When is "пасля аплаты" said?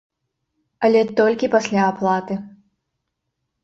1.59-2.43